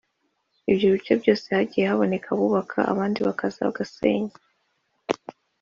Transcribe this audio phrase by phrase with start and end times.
[0.71, 4.35] Ibyo bice byose hagiye haboneka abubakaga abandi bakaza bagasenya